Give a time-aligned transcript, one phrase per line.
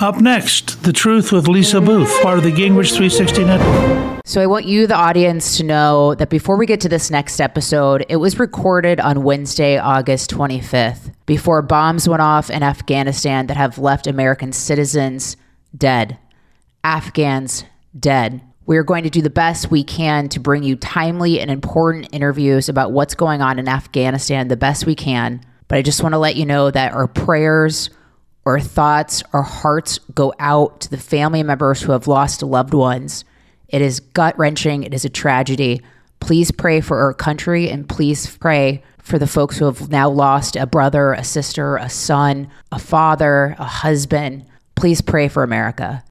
[0.00, 4.22] Up next, The Truth with Lisa Booth, part of the Gingrich 360 Network.
[4.24, 7.40] So I want you, the audience, to know that before we get to this next
[7.40, 13.56] episode, it was recorded on Wednesday, August 25th, before bombs went off in Afghanistan that
[13.56, 15.36] have left American citizens
[15.76, 16.16] dead,
[16.84, 17.64] Afghans
[17.98, 18.40] dead.
[18.66, 22.10] We are going to do the best we can to bring you timely and important
[22.12, 25.40] interviews about what's going on in Afghanistan the best we can.
[25.66, 27.90] But I just want to let you know that our prayers,
[28.48, 33.24] our thoughts, our hearts go out to the family members who have lost loved ones.
[33.68, 34.82] It is gut wrenching.
[34.84, 35.82] It is a tragedy.
[36.20, 40.56] Please pray for our country and please pray for the folks who have now lost
[40.56, 44.46] a brother, a sister, a son, a father, a husband.
[44.74, 46.02] Please pray for America.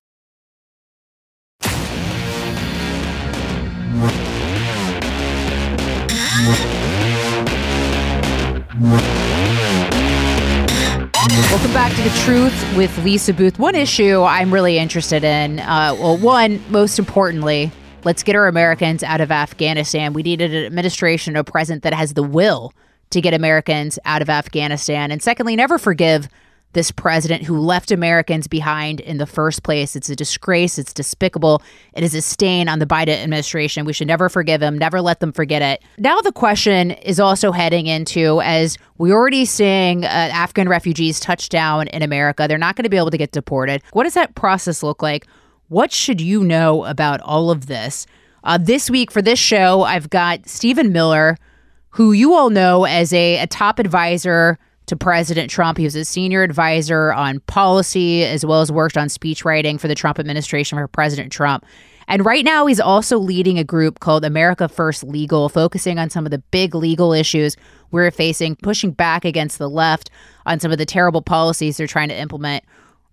[11.29, 13.59] Welcome back to The Truth with Lisa Booth.
[13.59, 17.69] One issue I'm really interested in, uh, well, one, most importantly,
[18.05, 20.13] let's get our Americans out of Afghanistan.
[20.13, 22.71] We need an administration, a president that has the will
[23.09, 25.11] to get Americans out of Afghanistan.
[25.11, 26.29] And secondly, never forgive
[26.77, 29.95] this president who left Americans behind in the first place.
[29.95, 30.77] It's a disgrace.
[30.77, 31.61] It's despicable.
[31.93, 33.83] It is a stain on the Biden administration.
[33.83, 35.81] We should never forgive him, never let them forget it.
[35.97, 41.49] Now, the question is also heading into as we're already seeing uh, Afghan refugees touch
[41.49, 43.81] down in America, they're not going to be able to get deported.
[43.93, 45.27] What does that process look like?
[45.69, 48.05] What should you know about all of this?
[48.43, 51.37] Uh, this week for this show, I've got Stephen Miller,
[51.89, 55.77] who you all know as a, a top advisor to President Trump.
[55.77, 59.87] He was a senior advisor on policy as well as worked on speech writing for
[59.87, 61.65] the Trump administration for President Trump.
[62.09, 66.25] And right now, he's also leading a group called America First Legal, focusing on some
[66.25, 67.57] of the big legal issues
[67.91, 70.09] we're facing, pushing back against the left
[70.45, 72.63] on some of the terrible policies they're trying to implement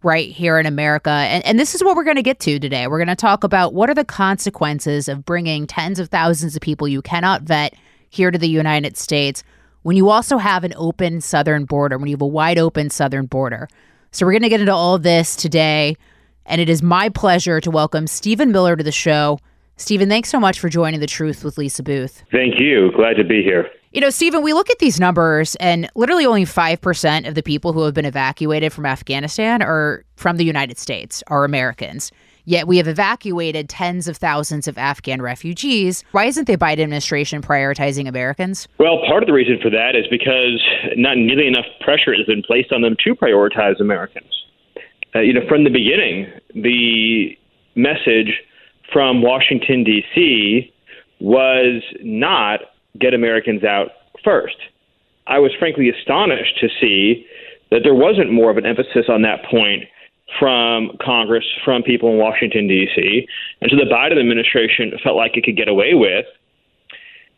[0.04, 1.10] right here in America.
[1.10, 2.86] And, and this is what we're going to get to today.
[2.86, 6.62] We're going to talk about what are the consequences of bringing tens of thousands of
[6.62, 7.74] people you cannot vet
[8.10, 9.42] here to the United States
[9.84, 13.26] when you also have an open southern border, when you have a wide open southern
[13.26, 13.68] border.
[14.12, 15.96] So we're going to get into all of this today.
[16.46, 19.38] And it is my pleasure to welcome Stephen Miller to the show.
[19.76, 22.22] Stephen, thanks so much for joining The Truth with Lisa Booth.
[22.32, 22.92] Thank you.
[22.96, 23.70] Glad to be here.
[23.92, 27.74] You know, Stephen, we look at these numbers, and literally only 5% of the people
[27.74, 32.10] who have been evacuated from Afghanistan are from the United States, are Americans.
[32.46, 36.04] Yet we have evacuated tens of thousands of Afghan refugees.
[36.12, 38.68] Why isn't the Biden administration prioritizing Americans?
[38.78, 40.62] Well, part of the reason for that is because
[40.96, 44.30] not nearly enough pressure has been placed on them to prioritize Americans.
[45.14, 47.36] Uh, you know, from the beginning, the
[47.76, 48.42] message
[48.92, 50.72] from Washington, D.C.
[51.20, 52.60] was not
[53.00, 53.88] get Americans out
[54.22, 54.56] first.
[55.26, 57.26] I was frankly astonished to see
[57.70, 59.84] that there wasn't more of an emphasis on that point
[60.38, 63.26] from Congress, from people in Washington, D.C.
[63.60, 66.26] And so the Biden administration felt like it could get away with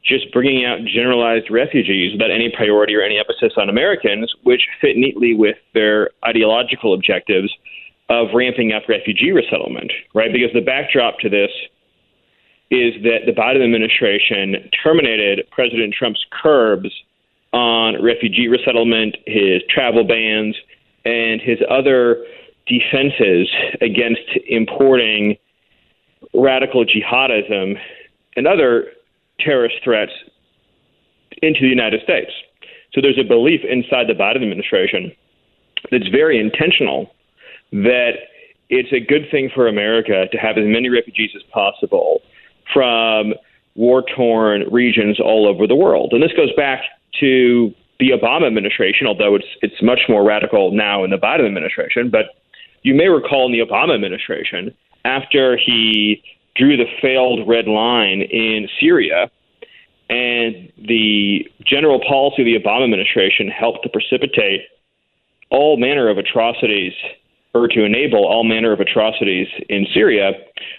[0.05, 4.97] just bringing out generalized refugees without any priority or any emphasis on Americans, which fit
[4.97, 7.53] neatly with their ideological objectives
[8.09, 10.33] of ramping up refugee resettlement, right?
[10.33, 11.51] Because the backdrop to this
[12.71, 16.91] is that the Biden administration terminated President Trump's curbs
[17.53, 20.57] on refugee resettlement, his travel bans,
[21.05, 22.25] and his other
[22.67, 23.49] defenses
[23.81, 25.37] against importing
[26.35, 27.79] radical jihadism
[28.37, 28.93] and other
[29.41, 30.13] terrorist threats
[31.43, 32.31] into the United States.
[32.93, 35.13] So there's a belief inside the Biden administration
[35.91, 37.15] that's very intentional
[37.73, 38.13] that
[38.69, 42.23] it's a good thing for America to have as many refugees as possible
[42.73, 43.35] from
[43.75, 46.13] war torn regions all over the world.
[46.13, 46.81] And this goes back
[47.21, 52.11] to the Obama administration, although it's it's much more radical now in the Biden administration.
[52.11, 52.27] But
[52.87, 54.73] you may recall in the Obama administration,
[55.05, 56.23] after he
[56.55, 59.29] drew the failed red line in Syria,
[60.09, 64.61] and the general policy of the Obama administration helped to precipitate
[65.51, 66.93] all manner of atrocities
[67.55, 70.31] or to enable all manner of atrocities in Syria,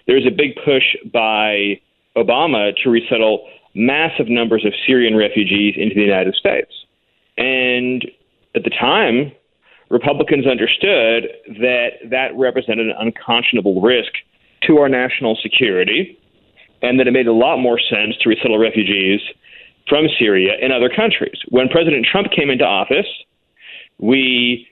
[0.08, 1.78] there's a big push by
[2.16, 6.72] Obama to resettle massive numbers of Syrian refugees into the United States.
[7.38, 8.10] And
[8.56, 9.34] at the time,
[9.90, 11.30] Republicans understood
[11.60, 14.12] that that represented an unconscionable risk
[14.64, 16.20] to our national security
[16.82, 19.22] and that it made a lot more sense to resettle refugees
[19.88, 21.38] from Syria in other countries.
[21.50, 23.08] When President Trump came into office,
[23.98, 24.68] we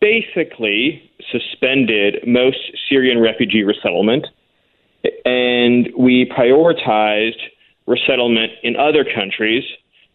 [0.00, 2.58] basically suspended most
[2.88, 4.26] Syrian refugee resettlement
[5.24, 7.40] and we prioritized
[7.86, 9.64] resettlement in other countries,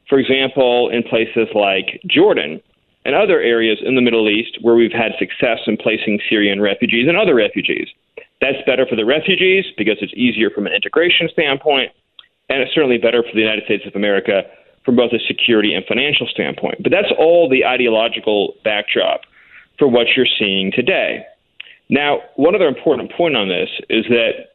[0.07, 2.61] for example, in places like Jordan
[3.09, 7.07] and other areas in the Middle East where we've had success in placing Syrian refugees
[7.07, 7.87] and other refugees.
[8.39, 11.91] That's better for the refugees because it's easier from an integration standpoint,
[12.49, 14.43] and it's certainly better for the United States of America
[14.85, 16.83] from both a security and financial standpoint.
[16.83, 19.21] But that's all the ideological backdrop
[19.79, 21.25] for what you're seeing today.
[21.89, 24.53] Now, one other important point on this is that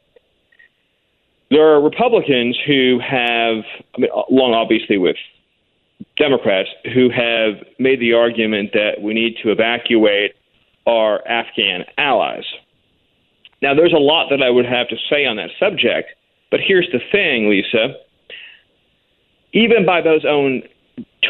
[1.51, 3.65] there are Republicans who have,
[3.95, 5.17] I mean, along obviously with
[6.17, 10.33] Democrats, who have made the argument that we need to evacuate
[10.87, 12.45] our Afghan allies.
[13.61, 16.09] Now, there's a lot that I would have to say on that subject,
[16.51, 17.95] but here's the thing, Lisa.
[19.53, 20.63] Even by those own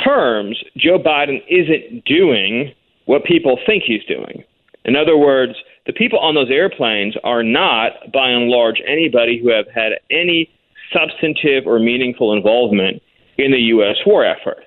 [0.03, 2.73] terms, Joe Biden isn't doing
[3.05, 4.43] what people think he's doing.
[4.83, 5.53] In other words,
[5.85, 10.49] the people on those airplanes are not, by and large, anybody who have had any
[10.91, 13.01] substantive or meaningful involvement
[13.37, 13.97] in the U.S.
[14.05, 14.63] war effort.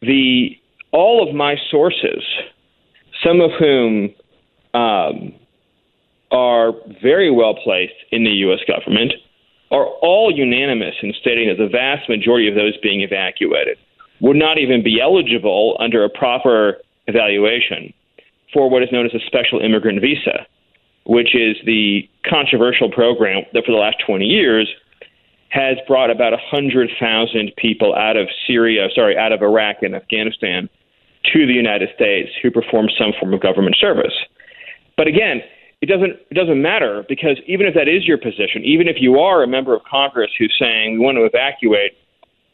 [0.00, 0.56] The
[0.92, 2.24] all of my sources,
[3.22, 4.14] some of whom
[4.74, 5.34] um,
[6.30, 6.72] are
[7.02, 8.60] very well placed in the U.S.
[8.66, 9.12] government,
[9.70, 13.76] are all unanimous in stating that the vast majority of those being evacuated
[14.20, 17.92] would not even be eligible under a proper evaluation
[18.52, 20.46] for what is known as a special immigrant visa,
[21.04, 24.68] which is the controversial program that for the last 20 years
[25.50, 30.68] has brought about 100,000 people out of Syria, sorry, out of Iraq and Afghanistan
[31.32, 34.12] to the United States who perform some form of government service.
[34.96, 35.40] But again,
[35.80, 39.18] it doesn't it doesn't matter because even if that is your position, even if you
[39.20, 41.92] are a member of Congress who's saying we want to evacuate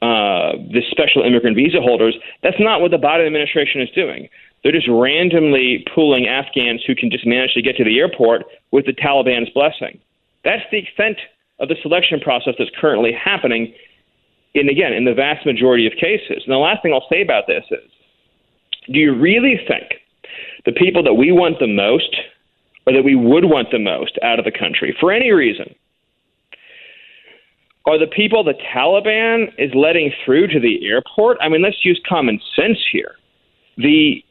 [0.02, 4.28] uh, the special immigrant visa holders, that's not what the Biden administration is doing.
[4.62, 8.86] They're just randomly pulling Afghans who can just manage to get to the airport with
[8.86, 9.98] the Taliban's blessing.
[10.44, 11.16] That's the extent
[11.60, 13.72] of the selection process that's currently happening.
[14.54, 16.42] And again, in the vast majority of cases.
[16.44, 17.90] And the last thing I'll say about this is
[18.92, 20.00] do you really think
[20.66, 22.14] the people that we want the most
[22.86, 25.74] or that we would want the most out of the country for any reason
[27.86, 31.36] are the people the Taliban is letting through to the airport?
[31.42, 33.16] I mean, let's use common sense here.
[33.76, 34.24] The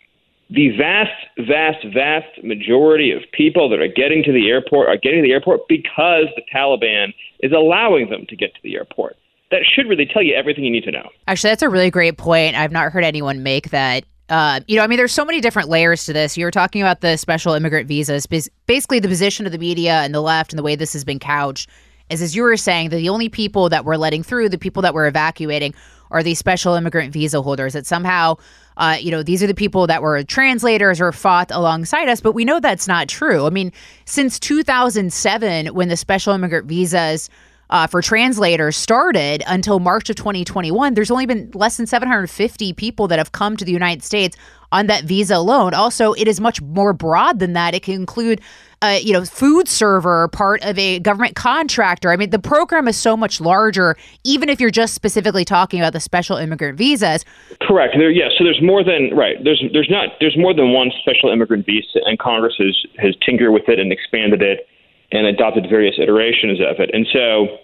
[0.53, 1.09] the vast,
[1.47, 5.31] vast, vast majority of people that are getting to the airport are getting to the
[5.31, 9.17] airport because the Taliban is allowing them to get to the airport.
[9.49, 11.09] That should really tell you everything you need to know.
[11.27, 12.55] Actually, that's a really great point.
[12.55, 14.03] I've not heard anyone make that.
[14.29, 16.37] Uh, you know, I mean, there's so many different layers to this.
[16.37, 18.27] You were talking about the special immigrant visas.
[18.67, 21.19] Basically, the position of the media and the left and the way this has been
[21.19, 21.67] couched
[22.09, 24.81] is, as you were saying, that the only people that we're letting through, the people
[24.83, 25.73] that we're evacuating,
[26.11, 27.73] are these special immigrant visa holders.
[27.73, 28.37] That somehow
[28.77, 32.33] uh, you know, these are the people that were translators or fought alongside us, but
[32.33, 33.45] we know that's not true.
[33.45, 33.71] I mean,
[34.05, 37.29] since 2007, when the special immigrant visas
[37.69, 43.07] uh, for translators started until March of 2021, there's only been less than 750 people
[43.07, 44.37] that have come to the United States
[44.71, 45.73] on that visa alone.
[45.73, 47.73] Also, it is much more broad than that.
[47.73, 48.41] It can include
[48.83, 52.11] a you know food server part of a government contractor.
[52.11, 55.93] I mean, the program is so much larger, even if you're just specifically talking about
[55.93, 57.23] the special immigrant visas.
[57.61, 57.95] Correct.
[57.97, 58.31] There, yes.
[58.37, 59.37] So there's more than right.
[59.43, 63.53] There's there's not there's more than one special immigrant visa, and Congress has has tinkered
[63.53, 64.67] with it and expanded it
[65.13, 66.89] and adopted various iterations of it.
[66.91, 67.59] And so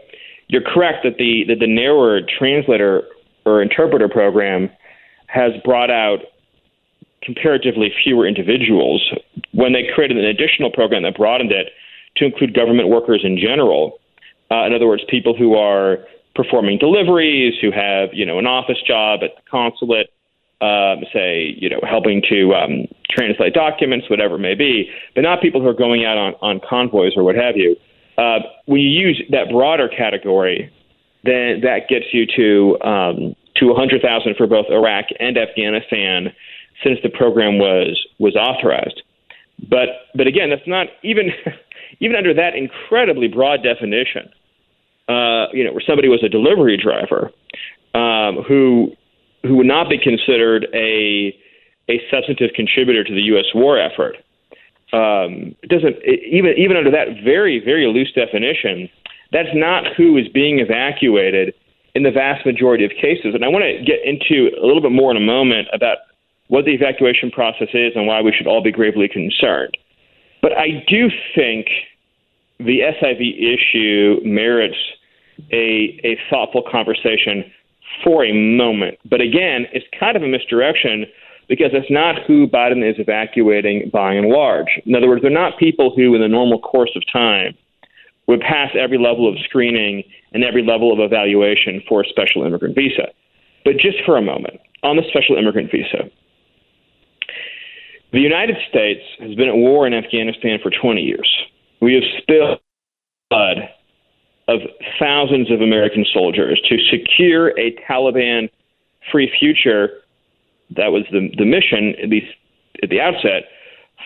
[0.48, 3.04] you're correct that the that the narrower translator
[3.46, 4.70] or interpreter program
[5.28, 6.20] has brought out
[7.22, 9.14] comparatively fewer individuals
[9.52, 11.70] when they created an additional program that broadened it
[12.16, 14.00] to include government workers in general.
[14.52, 16.00] Uh, in other words, people who are
[16.36, 20.14] performing deliveries, who have you know an office job at the consulate,
[20.62, 25.42] um, say you know helping to um, translate documents, whatever it may be, but not
[25.42, 27.76] people who are going out on, on convoys or what have you.
[28.18, 30.72] Uh, when you use that broader category,
[31.24, 36.34] then that gets you to um, to 100,000 for both Iraq and Afghanistan
[36.84, 39.02] since the program was was authorized.
[39.68, 41.32] But but again, that's not even
[42.00, 44.30] even under that incredibly broad definition.
[45.08, 47.32] Uh, you know, where somebody was a delivery driver
[47.96, 48.92] um, who
[49.44, 51.36] who would not be considered a
[51.90, 53.46] a substantive contributor to the U.S.
[53.54, 54.18] war effort.
[54.94, 58.90] Um, it doesn't it, even even under that very very loose definition.
[59.32, 61.54] That's not who is being evacuated
[61.94, 63.34] in the vast majority of cases.
[63.34, 65.98] And I want to get into a little bit more in a moment about
[66.48, 69.78] what the evacuation process is and why we should all be gravely concerned.
[70.42, 71.68] But I do think
[72.60, 74.78] the SIV issue merits
[75.52, 77.46] a, a thoughtful conversation
[78.04, 78.98] for a moment.
[79.06, 81.06] But again, it's kind of a misdirection
[81.50, 84.80] because it's not who Biden is evacuating by and large.
[84.86, 87.58] In other words, they're not people who, in the normal course of time,
[88.28, 92.76] would pass every level of screening and every level of evaluation for a special immigrant
[92.76, 93.08] visa.
[93.66, 96.10] But just for a moment, on the special immigrant visa,
[98.14, 101.30] the United States has been at war in Afghanistan for 20 years.
[101.82, 102.60] We have spilled
[103.30, 103.58] blood
[104.48, 104.60] of
[105.00, 108.50] thousands of American soldiers to secure a Taliban
[109.12, 110.02] free future.
[110.76, 112.28] That was the, the mission, at least
[112.84, 113.50] at the outset,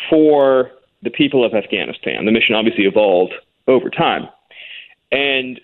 [0.10, 0.72] for
[1.04, 2.26] the people of Afghanistan.
[2.26, 3.34] The mission obviously evolved
[3.68, 4.28] over time.
[5.12, 5.60] And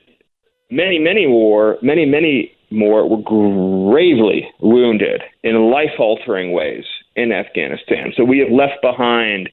[0.70, 6.84] many, many more, many, many more were gravely wounded in life altering ways
[7.16, 8.14] in Afghanistan.
[8.16, 9.50] So we have left behind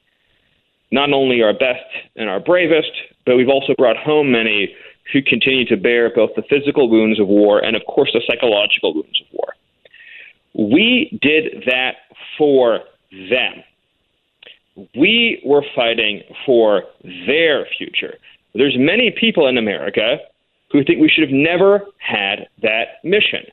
[0.92, 1.84] not only our best
[2.16, 2.92] and our bravest,
[3.24, 4.74] but we've also brought home many
[5.12, 8.92] who continue to bear both the physical wounds of war and, of course, the psychological
[8.94, 9.54] wounds of war.
[10.56, 11.96] We did that
[12.38, 12.80] for
[13.12, 13.62] them.
[14.94, 16.84] We were fighting for
[17.26, 18.14] their future.
[18.54, 20.16] There's many people in America
[20.72, 23.44] who think we should have never had that mission,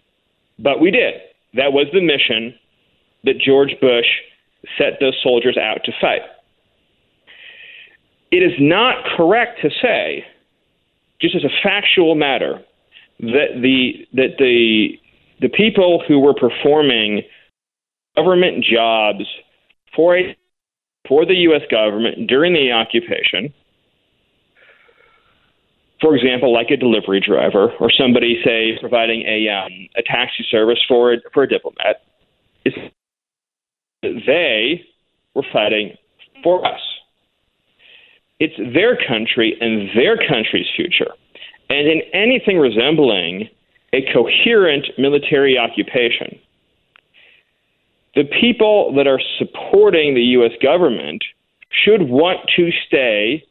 [0.60, 1.16] but we did.
[1.54, 2.56] That was the mission
[3.26, 4.08] that George Bush
[4.78, 6.22] set those soldiers out to fight.
[8.32, 10.26] It is not correct to say,
[11.22, 12.62] just as a factual matter,
[13.20, 14.98] that the that the
[15.44, 17.22] the people who were performing
[18.16, 19.26] government jobs
[19.96, 20.36] for a
[21.08, 21.62] for the U.S.
[21.70, 23.54] government during the occupation,
[26.00, 30.80] for example, like a delivery driver or somebody, say, providing a um, a taxi service
[30.88, 32.02] for a, for a diplomat,
[32.64, 32.74] is
[34.02, 34.82] they
[35.36, 35.92] were fighting
[36.42, 36.80] for us.
[38.40, 41.12] It's their country and their country's future.
[41.70, 43.50] And in anything resembling
[43.94, 46.40] a coherent military occupation,
[48.16, 50.52] the people that are supporting the U.S.
[50.62, 51.24] government
[51.72, 53.44] should want to stay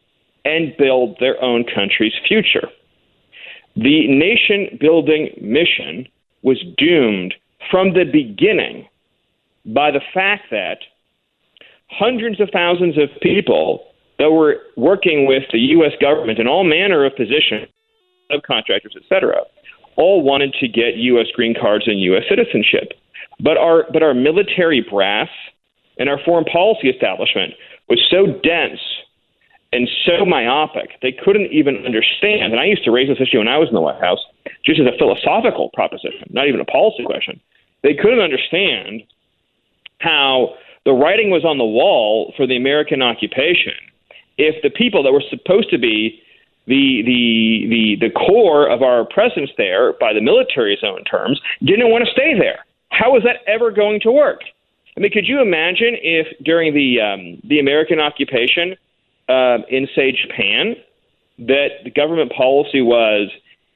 [0.44, 2.68] and build their own country's future.
[3.76, 6.06] The nation building mission
[6.42, 7.34] was doomed
[7.70, 8.88] from the beginning
[9.64, 10.78] by the fact that
[11.88, 13.84] hundreds of thousands of people
[14.18, 15.92] that were working with the U.S.
[16.00, 17.68] government in all manner of positions,
[18.30, 19.42] subcontractors, etc.,
[19.96, 21.26] all wanted to get U.S.
[21.34, 22.24] green cards and U.S.
[22.28, 22.92] citizenship.
[23.40, 25.28] But our but our military brass
[25.98, 27.54] and our foreign policy establishment
[27.88, 28.80] was so dense
[29.72, 32.52] and so myopic they couldn't even understand.
[32.52, 34.20] And I used to raise this issue when I was in the White House,
[34.64, 37.40] just as a philosophical proposition, not even a policy question.
[37.82, 39.02] They couldn't understand
[39.98, 43.74] how the writing was on the wall for the American occupation
[44.38, 46.20] if the people that were supposed to be
[46.66, 51.90] the the the the core of our presence there by the military's own terms didn't
[51.90, 52.64] want to stay there.
[52.90, 54.40] How was that ever going to work?
[54.96, 58.76] I mean, could you imagine if during the um, the American occupation
[59.28, 60.76] uh, in say Japan
[61.38, 63.30] that the government policy was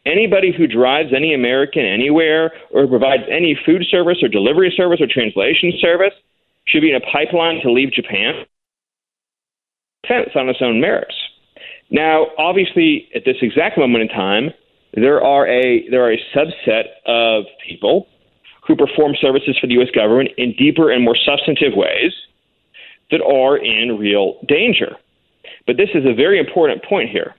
[0.04, 5.08] anybody who drives any American anywhere or provides any food service or delivery service or
[5.10, 6.14] translation service
[6.66, 8.44] should be in a pipeline to leave Japan.
[10.06, 11.14] Fence on its own merits.
[11.90, 14.50] Now, obviously, at this exact moment in time,
[14.94, 18.08] there are a there are a subset of people
[18.66, 19.88] who perform services for the U.S.
[19.94, 22.12] government in deeper and more substantive ways
[23.10, 24.96] that are in real danger.
[25.66, 27.34] But this is a very important point here.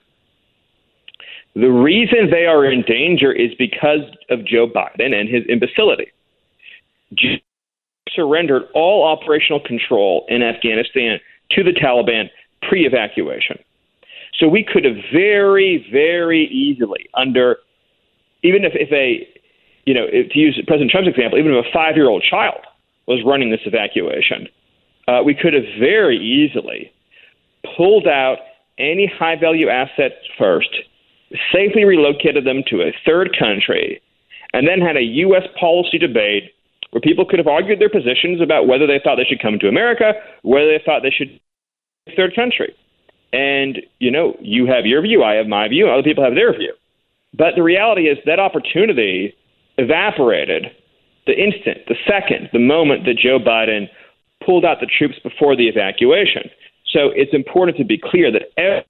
[1.55, 6.11] The reason they are in danger is because of Joe Biden and his imbecility.
[8.11, 11.19] surrendered all operational control in Afghanistan
[11.51, 12.29] to the Taliban
[12.67, 13.57] pre evacuation.
[14.39, 17.57] So we could have very, very easily, under
[18.43, 19.27] even if, if a,
[19.85, 22.61] you know, if, to use President Trump's example, even if a five year old child
[23.07, 24.47] was running this evacuation,
[25.07, 26.91] uh, we could have very easily
[27.75, 28.37] pulled out
[28.77, 30.69] any high value assets first,
[31.51, 34.01] safely relocated them to a third country,
[34.53, 35.43] and then had a U.S.
[35.59, 36.53] policy debate
[36.91, 39.67] where people could have argued their positions about whether they thought they should come to
[39.67, 41.39] America, whether they thought they should
[42.15, 42.73] third country.
[43.33, 46.55] And, you know, you have your view, I have my view, other people have their
[46.57, 46.73] view.
[47.33, 49.35] But the reality is that opportunity
[49.77, 50.67] evaporated
[51.25, 53.87] the instant, the second, the moment that Joe Biden
[54.45, 56.49] pulled out the troops before the evacuation.
[56.87, 58.85] So it's important to be clear that every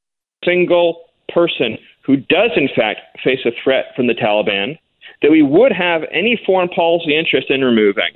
[0.46, 4.78] single person who does, in fact, face a threat from the Taliban,
[5.22, 8.14] that we would have any foreign policy interest in removing,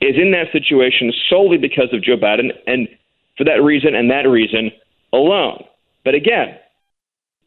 [0.00, 2.88] is in that situation solely because of Joe Biden, and
[3.36, 4.72] for that reason and that reason
[5.12, 5.64] alone.
[6.04, 6.56] But again,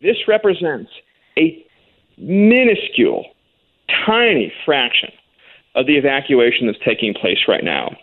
[0.01, 0.91] this represents
[1.37, 1.65] a
[2.17, 3.25] minuscule,
[4.05, 5.09] tiny fraction
[5.75, 7.95] of the evacuation that's taking place right now,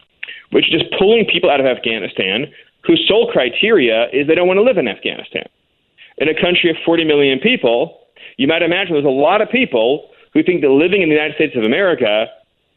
[0.50, 2.47] which is just pulling people out of Afghanistan
[2.85, 5.45] whose sole criteria is they don't want to live in Afghanistan.
[6.19, 7.99] In a country of 40 million people,
[8.37, 11.35] you might imagine there's a lot of people who think that living in the United
[11.35, 12.26] States of America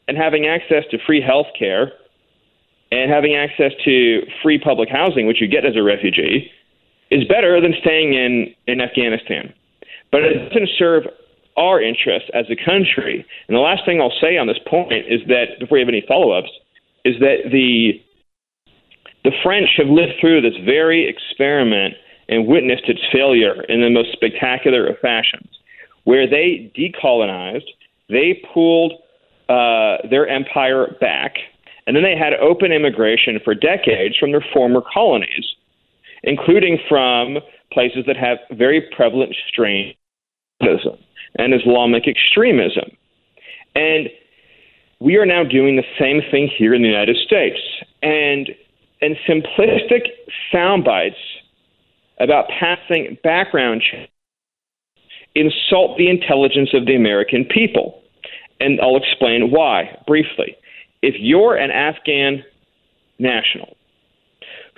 [0.07, 1.91] and having access to free health care
[2.91, 6.51] and having access to free public housing, which you get as a refugee,
[7.13, 9.53] is better than staying in, in Afghanistan.
[10.11, 11.03] But it doesn't serve
[11.57, 13.25] our interests as a country.
[13.47, 16.03] And the last thing I'll say on this point is that, before you have any
[16.07, 16.49] follow ups,
[17.05, 18.01] is that the
[19.23, 21.93] the French have lived through this very experiment
[22.27, 25.49] and witnessed its failure in the most spectacular of fashions,
[26.03, 27.69] where they decolonized,
[28.09, 28.93] they pulled
[29.47, 31.35] uh, their empire back,
[31.87, 35.45] and then they had open immigration for decades from their former colonies,
[36.23, 37.37] including from
[37.71, 39.93] places that have very prevalent strain
[40.61, 42.95] and Islamic extremism.
[43.75, 44.09] And
[44.99, 47.59] we are now doing the same thing here in the United States.
[48.01, 48.49] And
[49.01, 50.07] and simplistic
[50.49, 51.17] sound bites
[52.19, 54.09] about passing background checks
[55.35, 58.01] insult the intelligence of the American people.
[58.61, 60.55] And I'll explain why briefly.
[61.01, 62.43] If you're an Afghan
[63.19, 63.75] national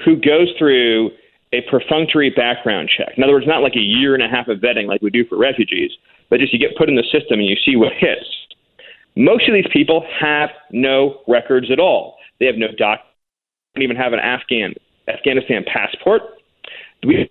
[0.04, 1.12] who goes through
[1.54, 4.60] a perfunctory background check, in other words, not like a year and a half of
[4.60, 5.92] vetting like we do for refugees,
[6.30, 8.26] but just you get put in the system and you see what hits.
[9.16, 12.18] Most of these people have no records at all.
[12.40, 13.00] They have no doc,
[13.76, 14.74] don't even have an Afghan
[15.08, 16.22] Afghanistan passport.
[17.06, 17.30] We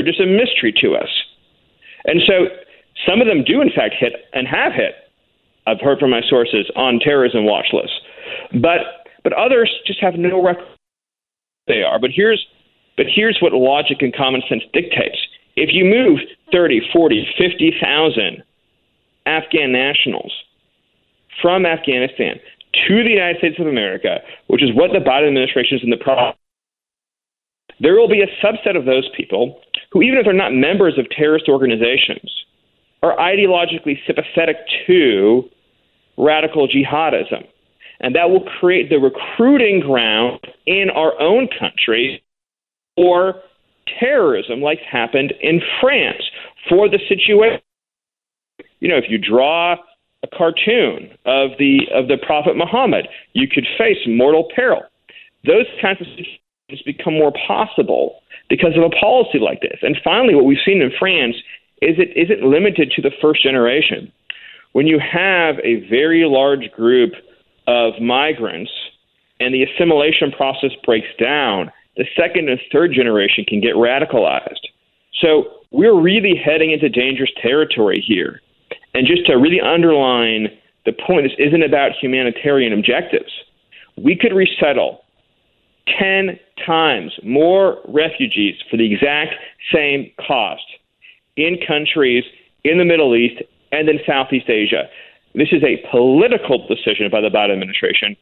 [0.00, 1.08] are just a mystery to us.
[2.04, 2.46] And so
[3.06, 4.94] some of them do in fact hit and have hit.
[5.66, 7.98] I've heard from my sources on terrorism watch lists.
[8.60, 10.66] But but others just have no record
[11.66, 11.98] they are.
[11.98, 12.44] But here's
[12.98, 15.16] but here's what logic and common sense dictates.
[15.54, 16.18] If you move
[16.52, 18.42] 30, 40, 50,000
[19.24, 20.32] Afghan nationals
[21.40, 22.40] from Afghanistan
[22.88, 25.96] to the United States of America, which is what the Biden administration is in the
[25.96, 26.36] process,
[27.80, 29.60] there will be a subset of those people
[29.92, 32.28] who, even if they're not members of terrorist organizations,
[33.04, 34.56] are ideologically sympathetic
[34.88, 35.48] to
[36.16, 37.46] radical jihadism.
[38.00, 42.22] And that will create the recruiting ground in our own country
[42.98, 43.34] for
[44.00, 46.22] terrorism, like happened in France,
[46.68, 47.60] for the situation.
[48.80, 49.74] You know, if you draw
[50.24, 54.82] a cartoon of the of the Prophet Muhammad, you could face mortal peril.
[55.46, 59.78] Those kinds of situations become more possible because of a policy like this.
[59.82, 61.36] And finally, what we've seen in France
[61.80, 64.12] is it isn't limited to the first generation.
[64.72, 67.12] When you have a very large group
[67.68, 68.72] of migrants
[69.38, 74.64] and the assimilation process breaks down, the second and third generation can get radicalized.
[75.20, 78.40] So we're really heading into dangerous territory here.
[78.94, 80.48] And just to really underline
[80.86, 83.32] the point, this isn't about humanitarian objectives.
[83.96, 85.04] We could resettle
[85.98, 89.34] 10 times more refugees for the exact
[89.74, 90.62] same cost
[91.36, 92.24] in countries
[92.64, 94.88] in the Middle East and in Southeast Asia.
[95.34, 98.16] This is a political decision by the Biden administration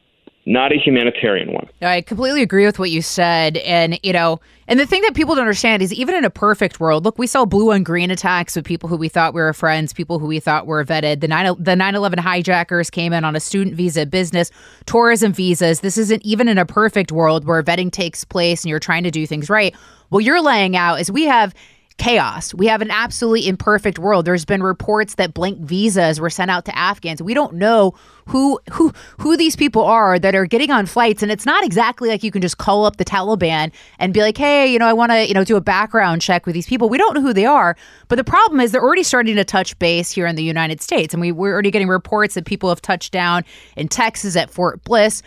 [0.46, 1.68] not a humanitarian one.
[1.82, 3.56] I completely agree with what you said.
[3.58, 6.78] And, you know, and the thing that people don't understand is even in a perfect
[6.78, 9.92] world, look, we saw blue and green attacks with people who we thought were friends,
[9.92, 11.20] people who we thought were vetted.
[11.20, 14.52] The 9 the 9/11 hijackers came in on a student visa business,
[14.86, 15.80] tourism visas.
[15.80, 19.10] This isn't even in a perfect world where vetting takes place and you're trying to
[19.10, 19.74] do things right.
[20.10, 21.54] What you're laying out is we have
[21.98, 22.52] chaos.
[22.52, 24.26] We have an absolutely imperfect world.
[24.26, 27.22] There's been reports that blank visas were sent out to Afghans.
[27.22, 27.94] We don't know
[28.26, 32.08] who who who these people are that are getting on flights and it's not exactly
[32.08, 34.92] like you can just call up the Taliban and be like, "Hey, you know, I
[34.92, 37.32] want to, you know, do a background check with these people." We don't know who
[37.32, 37.76] they are.
[38.08, 41.14] But the problem is they're already starting to touch base here in the United States
[41.14, 43.44] and we we're already getting reports that people have touched down
[43.76, 45.22] in Texas at Fort Bliss.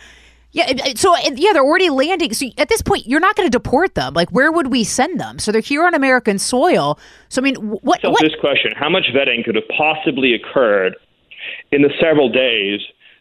[0.52, 2.32] Yeah, uh, so yeah, they're already landing.
[2.34, 4.14] So at this point, you're not going to deport them.
[4.14, 5.38] Like, where would we send them?
[5.38, 6.98] So they're here on American soil.
[7.28, 8.00] So I mean, what?
[8.02, 8.20] So what?
[8.20, 10.96] this question: How much vetting could have possibly occurred
[11.70, 12.80] in the several days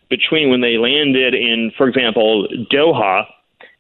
[0.09, 3.25] between when they landed in, for example, Doha,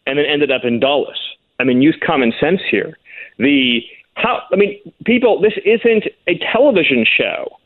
[0.05, 1.17] and then ended up in Dulles?
[1.59, 2.97] I mean, use common sense here.
[3.39, 3.79] The
[4.13, 4.41] how?
[4.53, 7.59] I mean, people, this isn't a television show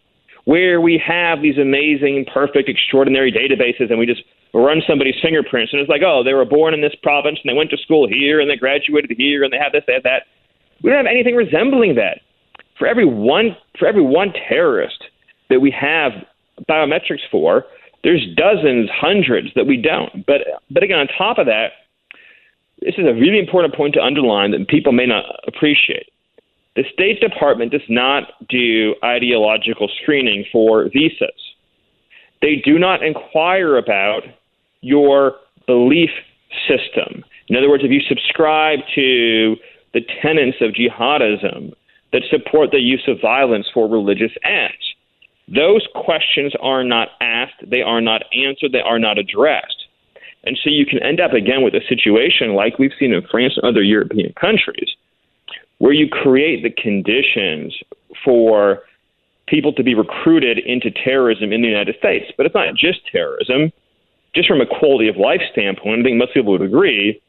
[0.45, 5.81] where we have these amazing, perfect, extraordinary databases and we just run somebody's fingerprints and
[5.81, 8.39] it's like, oh, they were born in this province and they went to school here
[8.39, 10.23] and they graduated here and they have this, they have that.
[10.83, 12.19] We don't have anything resembling that.
[12.77, 15.03] For every one for every one terrorist
[15.49, 16.11] that we have
[16.69, 17.65] biometrics for,
[18.03, 20.25] there's dozens, hundreds that we don't.
[20.25, 21.71] But but again, on top of that,
[22.81, 26.09] this is a really important point to underline that people may not appreciate.
[26.75, 31.29] The State Department does not do ideological screening for visas.
[32.41, 34.23] They do not inquire about
[34.81, 35.35] your
[35.67, 36.09] belief
[36.67, 37.23] system.
[37.47, 39.55] In other words, if you subscribe to
[39.93, 41.73] the tenets of jihadism
[42.11, 44.95] that support the use of violence for religious ends,
[45.47, 49.85] those questions are not asked, they are not answered, they are not addressed.
[50.45, 53.53] And so you can end up again with a situation like we've seen in France
[53.55, 54.95] and other European countries,
[55.83, 57.77] where you create the conditions
[58.23, 58.83] for
[59.47, 62.31] people to be recruited into terrorism in the United States.
[62.37, 63.69] But it's not just terrorism.
[64.33, 67.21] Just from a quality of life standpoint, I think most people would agree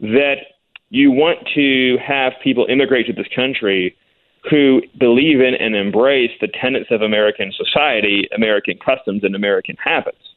[0.00, 0.38] that
[0.88, 3.96] you want to have people immigrate to this country
[4.50, 10.34] who believe in and embrace the tenets of American society, American customs, and American habits.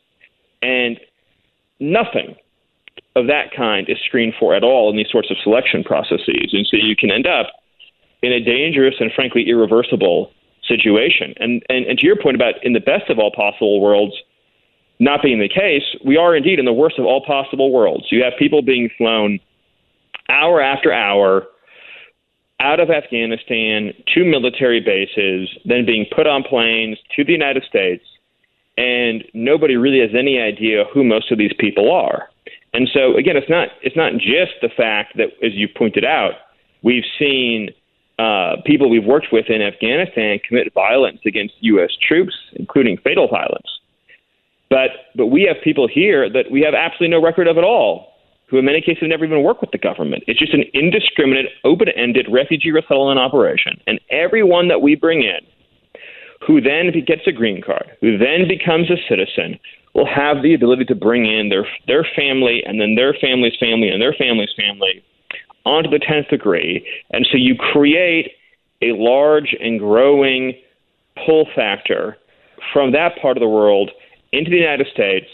[0.62, 1.00] And
[1.80, 2.36] nothing
[3.16, 6.54] of that kind is screened for at all in these sorts of selection processes.
[6.54, 7.48] And so you can end up
[8.24, 10.32] in a dangerous and frankly irreversible
[10.64, 11.36] situation.
[11.40, 14.16] And, and, and to your point about in the best of all possible worlds
[15.00, 18.06] not being the case, we are indeed in the worst of all possible worlds.
[18.10, 19.40] You have people being flown
[20.30, 21.44] hour after hour
[22.62, 28.06] out of Afghanistan to military bases, then being put on planes to the United States,
[28.78, 32.30] and nobody really has any idea who most of these people are.
[32.74, 36.34] And so again, it's not it's not just the fact that, as you pointed out,
[36.82, 37.70] we've seen
[38.20, 41.92] uh, people we've worked with in Afghanistan commit violence against U.S.
[42.08, 43.68] troops, including fatal violence.
[44.70, 48.14] But but we have people here that we have absolutely no record of at all,
[48.48, 50.24] who in many cases have never even worked with the government.
[50.28, 55.42] It's just an indiscriminate, open-ended refugee resettlement operation, and everyone that we bring in,
[56.46, 59.60] who then gets a green card, who then becomes a citizen,
[59.94, 63.90] will have the ability to bring in their their family and then their family's family
[63.90, 65.04] and their family's family
[65.66, 66.86] onto the 10th degree.
[67.12, 68.32] And so you create
[68.82, 70.54] a large and growing
[71.26, 72.18] pull factor
[72.72, 73.92] from that part of the world
[74.32, 75.28] into the United States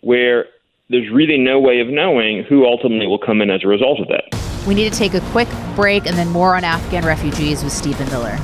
[0.00, 0.46] where
[0.88, 4.08] there's really no way of knowing who ultimately will come in as a result of
[4.08, 4.24] that.
[4.66, 8.08] We need to take a quick break and then more on Afghan refugees with Stephen
[8.10, 8.38] Miller.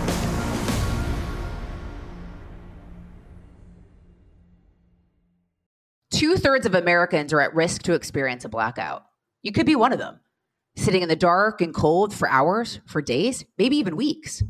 [6.11, 9.05] Two thirds of Americans are at risk to experience a blackout.
[9.43, 10.19] You could be one of them
[10.79, 14.43] sitting in the dark and cold for hours, for days, maybe even weeks.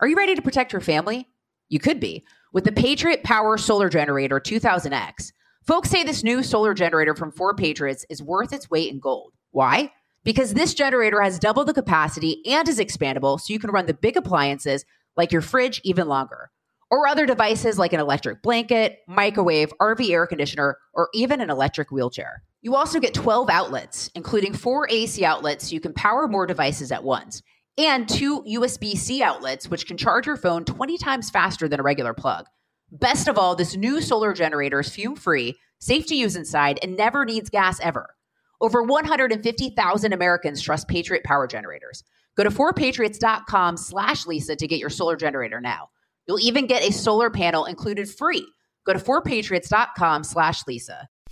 [0.00, 1.28] Are you ready to protect your family?
[1.68, 2.24] You could be.
[2.52, 5.32] With the Patriot Power Solar Generator 2000X,
[5.66, 9.34] folks say this new solar generator from 4Patriots is worth its weight in gold.
[9.50, 9.92] Why?
[10.24, 13.94] Because this generator has double the capacity and is expandable so you can run the
[13.94, 14.84] big appliances
[15.16, 16.50] like your fridge even longer,
[16.90, 21.90] or other devices like an electric blanket, microwave, RV air conditioner, or even an electric
[21.90, 22.42] wheelchair.
[22.64, 26.90] You also get 12 outlets, including four AC outlets so you can power more devices
[26.90, 27.42] at once,
[27.76, 31.82] and two USB C outlets, which can charge your phone 20 times faster than a
[31.82, 32.46] regular plug.
[32.90, 36.96] Best of all, this new solar generator is fume free, safe to use inside, and
[36.96, 38.14] never needs gas ever.
[38.62, 42.02] Over 150,000 Americans trust Patriot Power Generators.
[42.34, 45.90] Go to 4patriots.com slash Lisa to get your solar generator now.
[46.26, 48.46] You'll even get a solar panel included free.
[48.86, 51.08] Go to 4patriots.com slash Lisa.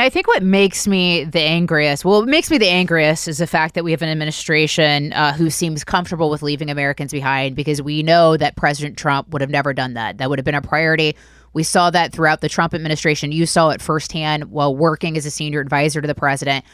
[0.00, 3.36] And I think what makes me the angriest, well, what makes me the angriest is
[3.36, 7.54] the fact that we have an administration uh, who seems comfortable with leaving Americans behind
[7.54, 10.16] because we know that President Trump would have never done that.
[10.16, 11.16] That would have been a priority.
[11.52, 13.30] We saw that throughout the Trump administration.
[13.30, 16.64] You saw it firsthand while working as a senior advisor to the president.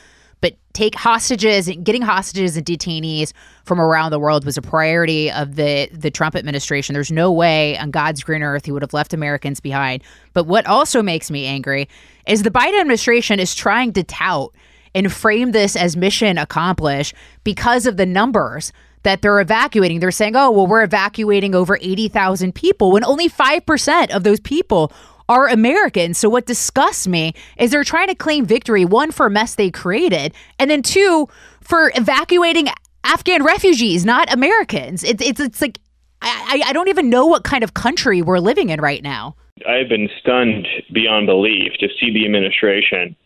[0.41, 3.33] But take hostages and getting hostages and detainees
[3.65, 6.93] from around the world was a priority of the the Trump administration.
[6.93, 10.03] There's no way on God's green earth he would have left Americans behind.
[10.35, 11.89] But what also makes me angry
[12.27, 14.53] is the Biden administration is trying to tout
[14.95, 18.73] and frame this as mission accomplished because of the numbers
[19.03, 20.01] that they're evacuating.
[20.01, 24.93] They're saying, oh, well, we're evacuating over 80,000 people when only 5% of those people
[25.29, 26.19] are Americans.
[26.19, 29.71] So what disgusts me is they're trying to claim victory, one, for a mess they
[29.71, 31.29] created, and then two,
[31.61, 32.69] for evacuating
[33.05, 35.05] Afghan refugees, not Americans.
[35.05, 35.79] It's, it's, it's like,
[36.23, 39.37] I, I don't even know what kind of country we're living in right now.
[39.69, 43.17] I've been stunned beyond belief to see the administration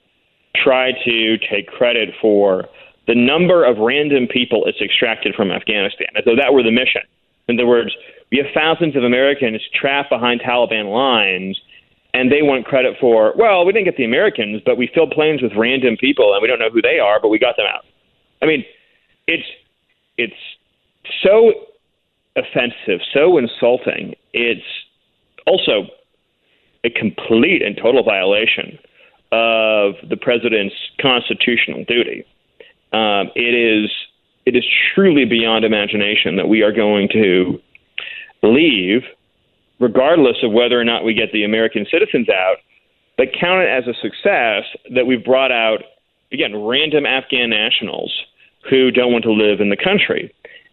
[0.56, 2.64] try to take credit for
[3.06, 7.02] the number of random people it's extracted from Afghanistan, as though that were the mission.
[7.48, 7.94] In other words,
[8.30, 11.60] we have thousands of Americans trapped behind Taliban lines,
[12.14, 15.42] and they want credit for, well, we didn't get the Americans, but we filled planes
[15.42, 17.84] with random people, and we don't know who they are, but we got them out.
[18.42, 18.64] I mean,
[19.26, 19.46] it's
[20.16, 20.34] it's
[21.22, 21.52] so
[22.36, 24.14] offensive, so insulting.
[24.32, 24.66] It's
[25.46, 25.88] also
[26.84, 28.78] a complete and total violation
[29.32, 32.24] of the president's constitutional duty.
[32.92, 33.90] Um, it is
[34.46, 37.60] it is truly beyond imagination that we are going to
[38.42, 39.02] leave,
[39.80, 42.56] regardless of whether or not we get the American citizens out,
[43.16, 44.64] but count it as a success
[44.94, 45.80] that we've brought out
[46.32, 48.12] again random Afghan nationals
[48.68, 50.32] who don't want to live in the country.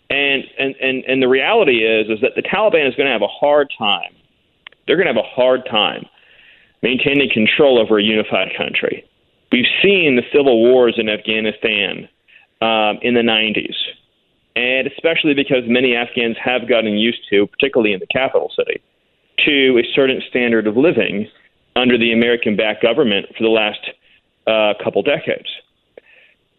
[0.10, 3.22] And and and, and the reality is is that the Taliban is going to have
[3.22, 4.13] a hard time.
[4.86, 6.06] They're going to have a hard time
[6.84, 9.04] maintaining control over a unified country.
[9.52, 12.08] We've seen the civil wars in Afghanistan
[12.62, 13.76] um, in the 90s,
[14.56, 18.82] and especially because many Afghans have gotten used to, particularly in the capital city,
[19.45, 21.28] to a certain standard of living
[21.76, 23.80] under the American-backed government for the last
[24.47, 25.47] uh, couple decades.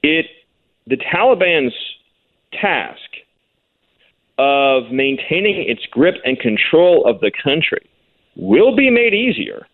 [0.03, 0.27] It
[0.87, 1.75] the Taliban's
[2.53, 3.01] task
[4.39, 7.85] of maintaining its grip and control of the country
[8.37, 9.67] will be made easier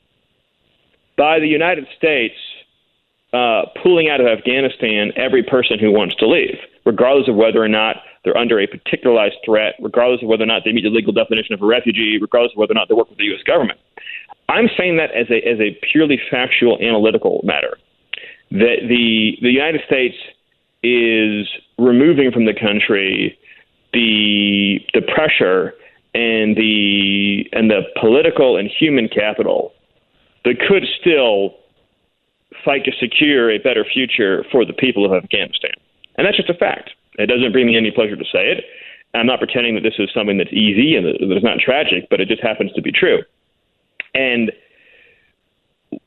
[1.17, 2.35] by the United States
[3.33, 7.69] uh, pulling out of Afghanistan every person who wants to leave, regardless of whether or
[7.69, 11.13] not they're under a particularized threat, regardless of whether or not they meet the legal
[11.13, 13.43] definition of a refugee, regardless of whether or not they work with the U.S.
[13.47, 13.79] government.
[14.49, 17.79] I'm saying that as a as a purely factual, analytical matter.
[18.51, 20.17] That the the United States
[20.83, 23.39] is removing from the country
[23.93, 25.75] the the pressure
[26.15, 29.73] and the and the political and human capital
[30.45, 31.57] that could still
[32.65, 35.73] fight to secure a better future for the people of Afghanistan.
[36.17, 36.91] And that's just a fact.
[37.19, 38.65] It doesn't bring me any pleasure to say it.
[39.15, 42.21] I'm not pretending that this is something that's easy and that it's not tragic, but
[42.21, 43.23] it just happens to be true.
[44.15, 44.51] And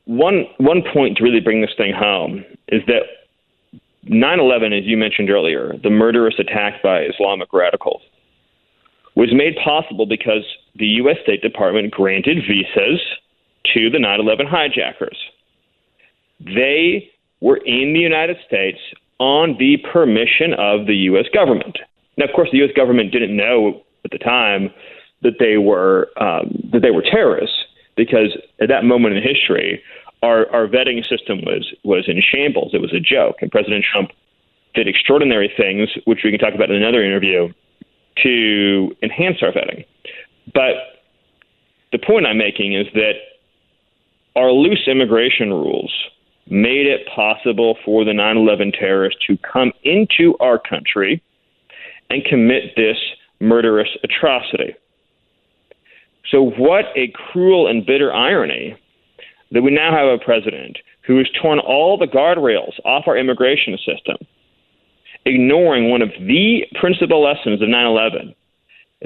[0.04, 3.02] one one point to really bring this thing home is that
[4.06, 8.02] 9/11, as you mentioned earlier, the murderous attack by Islamic radicals,
[9.14, 10.44] was made possible because
[10.76, 11.16] the U.S.
[11.22, 13.00] State Department granted visas
[13.74, 15.18] to the 9 11 hijackers.
[16.40, 18.78] They were in the United States
[19.18, 21.26] on the permission of the U.S.
[21.34, 21.78] government.
[22.16, 22.70] Now, of course, the U.S.
[22.74, 24.70] government didn't know at the time
[25.22, 27.56] that they were um, that they were terrorists
[27.96, 29.82] because at that moment in history,
[30.22, 32.72] our, our vetting system was was in shambles.
[32.74, 34.10] It was a joke, and President Trump
[34.74, 37.52] did extraordinary things, which we can talk about in another interview,
[38.22, 39.84] to enhance our vetting.
[40.52, 41.02] But
[41.92, 43.14] the point I'm making is that
[44.36, 45.92] our loose immigration rules
[46.50, 51.22] made it possible for the 9 11 terrorists to come into our country
[52.10, 52.96] and commit this
[53.40, 54.74] murderous atrocity.
[56.30, 58.76] So, what a cruel and bitter irony
[59.50, 63.78] that we now have a president who has torn all the guardrails off our immigration
[63.78, 64.16] system,
[65.24, 68.34] ignoring one of the principal lessons of 9 11,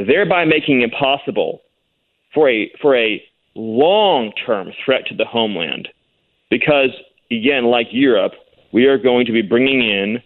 [0.06, 1.62] thereby making it possible
[2.34, 3.22] for a, for a
[3.54, 5.88] long term threat to the homeland.
[6.50, 6.90] Because,
[7.32, 8.32] again, like Europe,
[8.72, 10.22] we are going to be bringing in,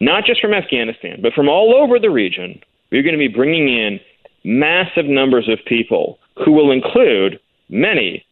[0.00, 2.60] not just from Afghanistan, but from all over the region,
[2.90, 4.00] we're going to be bringing in
[4.44, 7.38] massive numbers of people who will include
[7.68, 8.24] many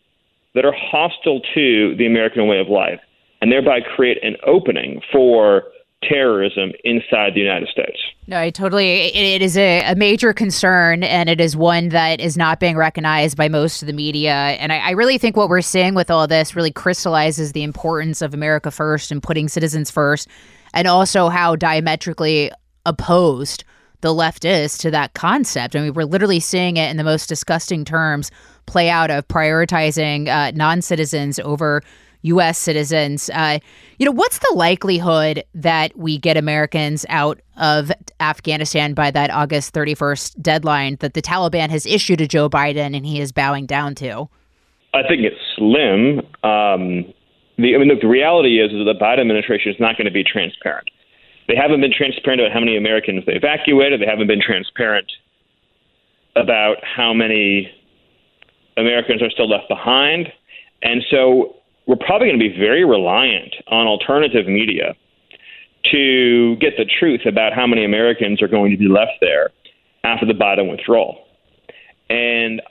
[0.55, 3.01] that are hostile to the American way of life
[3.41, 5.65] and thereby create an opening for
[6.03, 7.99] terrorism inside the United States.
[8.27, 9.09] No, I totally.
[9.09, 12.77] It, it is a, a, major concern, and it is one that is not being
[12.77, 14.33] recognized by most of the media.
[14.33, 18.23] And I, I, really think what we're seeing with all this really crystallizes the importance
[18.23, 20.29] of America first and putting citizens first,
[20.73, 22.51] and also how diametrically
[22.87, 23.65] opposed
[24.01, 25.77] the left is to that concept.
[25.77, 28.31] I mean, we're literally seeing it in the most disgusting terms
[28.67, 31.83] play out of prioritizing uh, non citizens over
[32.23, 32.59] U.S.
[32.59, 33.31] citizens.
[33.31, 33.59] Uh,
[33.99, 39.75] you know, what's the likelihood that we get Americans out of Afghanistan by that August
[39.75, 43.95] 31st deadline that the Taliban has issued to Joe Biden and he is bowing down
[43.97, 44.29] to?
[44.93, 46.19] I think it's slim.
[46.43, 47.13] Um,
[47.59, 50.07] the, I mean, look, the reality is, is that the Biden administration is not going
[50.07, 50.89] to be transparent.
[51.49, 54.01] They haven't been transparent about how many Americans they evacuated.
[54.01, 55.11] They haven't been transparent
[56.37, 57.71] about how many
[58.77, 60.29] Americans are still left behind.
[60.83, 61.57] And so
[61.91, 64.95] we're probably going to be very reliant on alternative media
[65.91, 69.51] to get the truth about how many Americans are going to be left there
[70.05, 71.19] after the Biden withdrawal.
[72.09, 72.63] And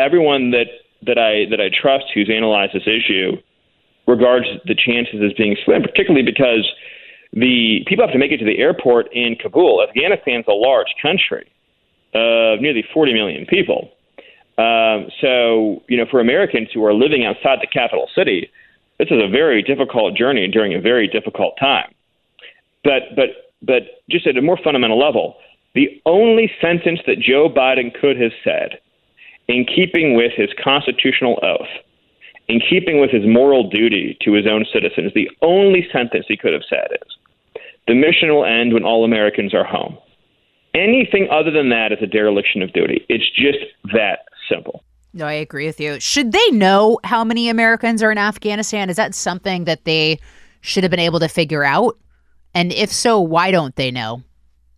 [0.00, 0.66] everyone that,
[1.06, 3.36] that I that I trust who's analyzed this issue
[4.08, 6.66] regards the chances as being slim, particularly because
[7.32, 9.86] the people have to make it to the airport in Kabul.
[9.86, 11.46] Afghanistan's a large country
[12.12, 13.92] of nearly 40 million people.
[14.58, 18.50] Um, so, you know, for Americans who are living outside the capital city,
[18.98, 21.92] this is a very difficult journey during a very difficult time.
[22.82, 23.30] But but
[23.62, 25.36] but just at a more fundamental level,
[25.74, 28.78] the only sentence that Joe Biden could have said,
[29.48, 31.68] in keeping with his constitutional oath,
[32.48, 36.52] in keeping with his moral duty to his own citizens, the only sentence he could
[36.52, 37.16] have said is,
[37.88, 39.98] "The mission will end when all Americans are home."
[40.74, 43.04] Anything other than that is a dereliction of duty.
[43.08, 43.58] It's just
[43.92, 44.82] that simple.
[45.16, 46.00] No, I agree with you.
[46.00, 48.90] Should they know how many Americans are in Afghanistan?
[48.90, 50.18] Is that something that they
[50.60, 51.96] should have been able to figure out?
[52.52, 54.24] And if so, why don't they know?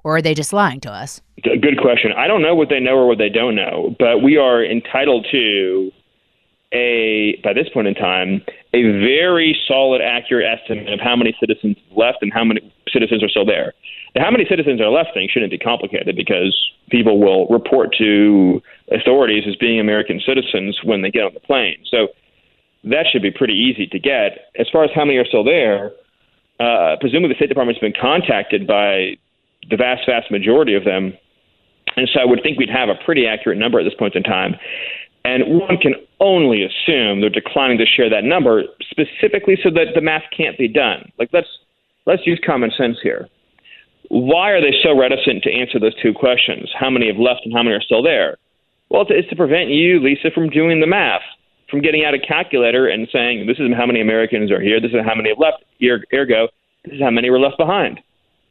[0.05, 1.23] Or are they just lying to us?
[1.43, 2.13] Good question.
[2.17, 5.27] I don't know what they know or what they don't know, but we are entitled
[5.33, 5.91] to
[6.73, 8.43] a, by this point in time,
[8.75, 13.29] a very solid, accurate estimate of how many citizens left and how many citizens are
[13.29, 13.73] still there.
[14.15, 16.55] Now, how many citizens are left thing shouldn't be complicated because
[16.91, 21.79] people will report to authorities as being American citizens when they get on the plane.
[21.91, 22.09] So
[22.85, 24.51] that should be pretty easy to get.
[24.59, 25.93] As far as how many are still there,
[26.61, 29.17] uh, presumably the State Department's been contacted by
[29.69, 31.13] the vast, vast majority of them.
[31.97, 34.23] And so I would think we'd have a pretty accurate number at this point in
[34.23, 34.55] time.
[35.25, 40.01] And one can only assume they're declining to share that number specifically so that the
[40.01, 41.11] math can't be done.
[41.19, 41.49] Like let's
[42.07, 43.29] let's use common sense here.
[44.09, 46.71] Why are they so reticent to answer those two questions?
[46.79, 48.37] How many have left and how many are still there?
[48.89, 51.23] Well, it's to prevent you, Lisa, from doing the math,
[51.71, 54.93] from getting out a calculator and saying, this is how many Americans are here, this
[54.93, 56.49] is how many have left, er, ergo,
[56.85, 58.01] this is how many were left behind.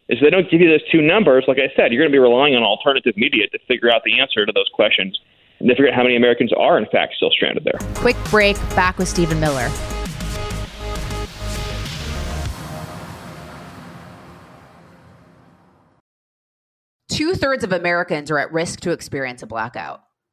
[0.07, 2.19] If they don't give you those two numbers, like I said, you're going to be
[2.19, 5.19] relying on alternative media to figure out the answer to those questions
[5.59, 7.79] and to figure out how many Americans are, in fact, still stranded there.
[7.95, 9.69] Quick break, back with Stephen Miller.
[17.07, 20.03] Two thirds of Americans are at risk to experience a blackout.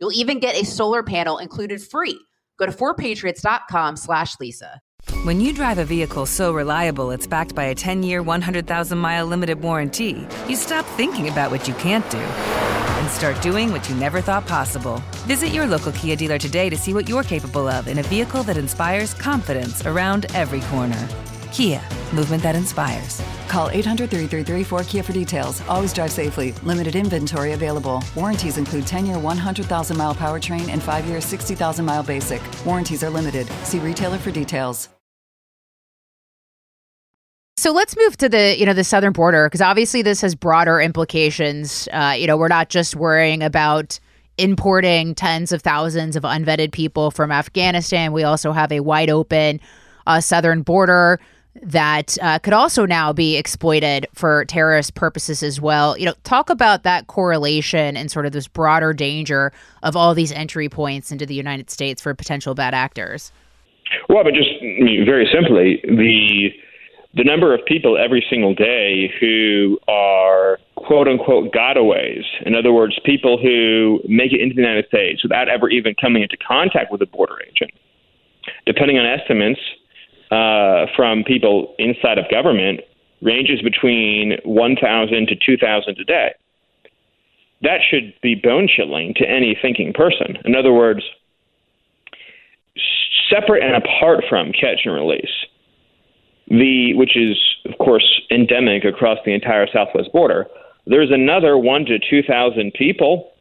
[0.00, 2.18] You'll even get a solar panel included free.
[2.58, 4.80] Go to 4patriots.com slash Lisa.
[5.22, 10.26] When you drive a vehicle so reliable it's backed by a 10-year, 100,000-mile limited warranty,
[10.48, 14.46] you stop thinking about what you can't do and start doing what you never thought
[14.46, 15.02] possible.
[15.26, 18.42] Visit your local Kia dealer today to see what you're capable of in a vehicle
[18.44, 21.08] that inspires confidence around every corner.
[21.52, 21.80] Kia,
[22.12, 23.22] movement that inspires.
[23.48, 25.60] Call 800 333 4KIA for details.
[25.68, 26.52] Always drive safely.
[26.62, 28.02] Limited inventory available.
[28.14, 32.42] Warranties include 10 year 100,000 mile powertrain and 5 year 60,000 mile basic.
[32.64, 33.46] Warranties are limited.
[33.64, 34.88] See retailer for details.
[37.58, 40.80] So let's move to the you know the southern border because obviously this has broader
[40.80, 41.88] implications.
[41.92, 43.98] Uh, you know, we're not just worrying about
[44.38, 48.12] importing tens of thousands of unvetted people from Afghanistan.
[48.12, 49.60] We also have a wide open
[50.06, 51.18] uh, southern border
[51.62, 55.96] that uh, could also now be exploited for terrorist purposes as well.
[55.96, 59.52] You know, talk about that correlation and sort of this broader danger
[59.82, 63.32] of all these entry points into the United States for potential bad actors.
[64.08, 64.50] Well, but just
[65.04, 66.50] very simply, the
[67.14, 72.98] the number of people every single day who are quote unquote gotaways, in other words,
[73.04, 77.00] people who make it into the United States without ever even coming into contact with
[77.00, 77.70] a border agent,
[78.66, 79.60] depending on estimates
[80.30, 82.80] uh, from people inside of government,
[83.22, 86.34] ranges between 1,000 to 2,000 a day.
[87.62, 90.36] That should be bone chilling to any thinking person.
[90.44, 91.02] In other words,
[93.30, 95.46] separate and apart from catch and release
[96.48, 100.46] the which is of course endemic across the entire southwest border.
[100.86, 103.32] There's another one to two thousand people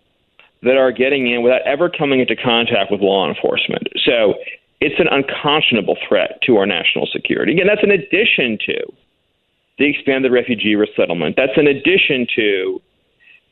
[0.64, 3.88] that are getting in without ever coming into contact with law enforcement.
[4.04, 4.34] So
[4.82, 7.54] it's an unconscionable threat to our national security.
[7.54, 8.76] Again, that's in addition to
[9.78, 11.36] the expanded refugee resettlement.
[11.38, 12.82] That's in addition to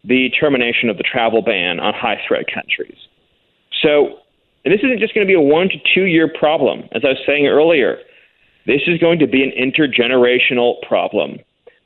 [0.03, 2.97] the termination of the travel ban on high threat countries.
[3.81, 4.19] So,
[4.65, 6.83] this isn't just going to be a one to two year problem.
[6.93, 7.97] As I was saying earlier,
[8.65, 11.39] this is going to be an intergenerational problem,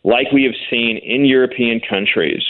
[0.04, 2.44] like we have seen in European countries,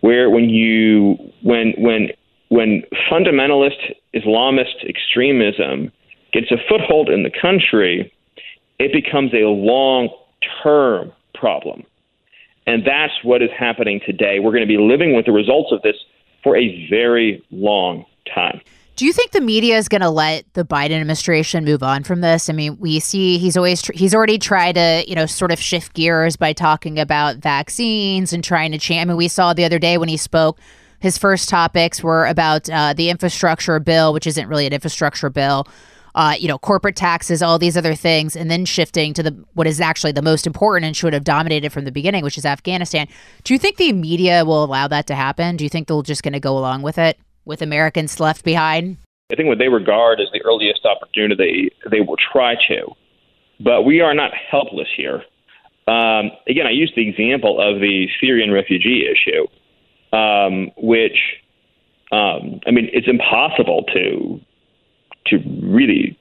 [0.00, 2.10] where when you when when
[2.50, 5.90] when fundamentalist Islamist extremism
[6.32, 8.12] gets a foothold in the country,
[8.78, 10.08] it becomes a long
[10.62, 11.84] term problem.
[12.66, 14.40] And that's what is happening today.
[14.40, 15.96] We're going to be living with the results of this
[16.42, 18.04] for a very long
[18.34, 18.60] time.
[18.96, 22.20] Do you think the media is going to let the Biden administration move on from
[22.20, 22.50] this?
[22.50, 25.60] I mean, we see he's always tr- he's already tried to you know sort of
[25.60, 29.02] shift gears by talking about vaccines and trying to change.
[29.02, 30.58] I mean, we saw the other day when he spoke,
[30.98, 35.68] his first topics were about uh, the infrastructure bill, which isn't really an infrastructure bill.
[36.18, 39.68] Uh, you know, corporate taxes, all these other things, and then shifting to the what
[39.68, 43.06] is actually the most important and should have dominated from the beginning, which is Afghanistan.
[43.44, 45.56] Do you think the media will allow that to happen?
[45.56, 47.18] Do you think they're just going to go along with it?
[47.48, 48.98] with Americans left behind?
[49.32, 52.92] I think what they regard as the earliest opportunity, they will try to.
[53.58, 55.22] But we are not helpless here.
[55.88, 59.46] Um, again, I use the example of the Syrian refugee issue,
[60.16, 61.18] um, which,
[62.12, 64.40] um, I mean, it's impossible to
[65.26, 66.18] to really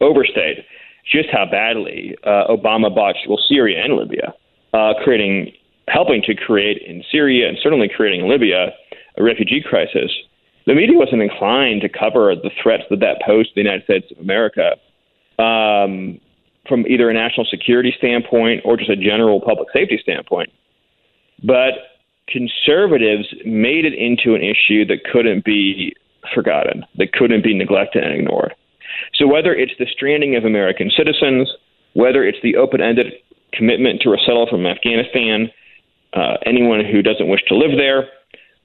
[0.00, 0.64] overstate
[1.10, 4.34] just how badly uh, Obama botched well Syria and Libya,
[4.72, 5.52] uh, creating,
[5.88, 8.72] helping to create in Syria and certainly creating in Libya
[9.16, 10.10] a refugee crisis
[10.66, 14.06] the media wasn't inclined to cover the threats that that posed to the United States
[14.10, 14.76] of America
[15.38, 16.20] um,
[16.66, 20.50] from either a national security standpoint or just a general public safety standpoint.
[21.42, 25.94] But conservatives made it into an issue that couldn't be
[26.34, 28.54] forgotten, that couldn't be neglected and ignored.
[29.14, 31.50] So whether it's the stranding of American citizens,
[31.94, 33.12] whether it's the open-ended
[33.52, 35.50] commitment to resettle from Afghanistan,
[36.12, 38.08] uh, anyone who doesn't wish to live there,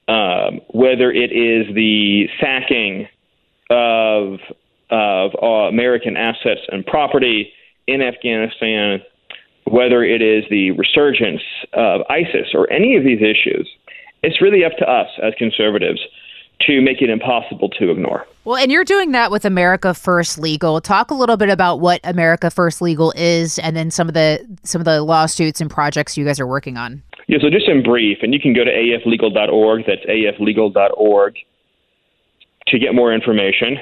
[0.08, 3.08] um, whether it is the sacking
[3.70, 4.38] of
[4.90, 7.52] of uh, American assets and property
[7.86, 9.00] in Afghanistan,
[9.64, 11.42] whether it is the resurgence
[11.74, 13.70] of ISIS or any of these issues,
[14.24, 16.00] it's really up to us as conservatives
[16.66, 18.26] to make it impossible to ignore.
[18.44, 20.80] Well, and you're doing that with America First Legal.
[20.80, 24.46] Talk a little bit about what America First Legal is and then some of the
[24.62, 27.02] some of the lawsuits and projects you guys are working on.
[27.28, 31.36] Yeah, so just in brief, and you can go to aflegal.org, that's aflegal.org,
[32.66, 33.78] to get more information.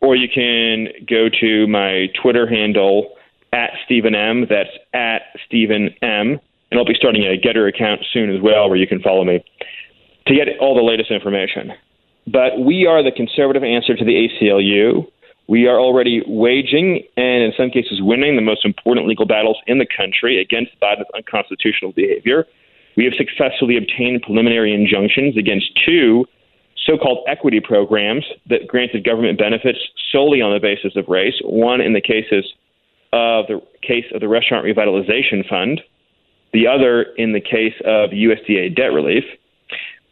[0.00, 3.14] Or you can go to my Twitter handle,
[3.52, 8.34] at Stephen M, that's at Stephen M, and I'll be starting a Gettr account soon
[8.34, 9.44] as well where you can follow me
[10.30, 11.72] to get all the latest information.
[12.26, 15.10] But we are the conservative answer to the ACLU.
[15.48, 19.78] We are already waging and, in some cases, winning the most important legal battles in
[19.78, 22.46] the country against Biden's unconstitutional behavior.
[22.96, 26.26] We have successfully obtained preliminary injunctions against two
[26.86, 29.78] so called equity programs that granted government benefits
[30.12, 32.46] solely on the basis of race, one in the cases
[33.12, 35.80] of the case of the Restaurant Revitalization Fund,
[36.52, 39.24] the other in the case of USDA debt relief.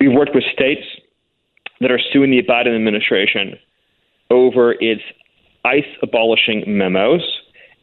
[0.01, 0.86] We've worked with states
[1.80, 3.59] that are suing the Biden administration
[4.30, 5.03] over its
[5.64, 7.22] ICE abolishing memos,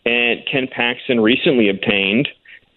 [0.05, 2.27] and Ken Paxton recently obtained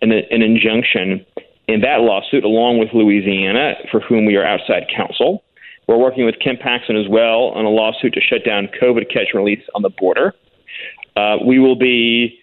[0.01, 1.25] an, an injunction
[1.69, 5.45] in that lawsuit, along with Louisiana, for whom we are outside counsel.
[5.87, 9.29] We're working with Ken Paxton as well on a lawsuit to shut down COVID catch
[9.33, 10.35] and release on the border.
[11.17, 12.39] Uh, we will be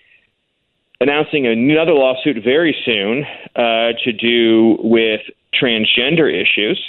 [1.02, 3.26] announcing another lawsuit very soon
[3.56, 5.22] uh, to do with
[5.54, 6.82] transgender issues.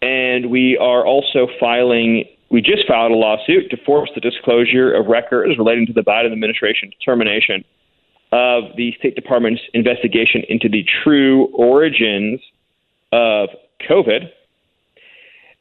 [0.00, 5.06] And we are also filing, we just filed a lawsuit to force the disclosure of
[5.06, 7.64] records relating to the Biden administration determination
[8.30, 12.40] of the State Department's investigation into the true origins
[13.12, 13.48] of
[13.88, 14.30] COVID.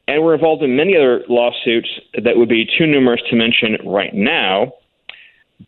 [0.07, 4.13] And we're involved in many other lawsuits that would be too numerous to mention right
[4.13, 4.73] now.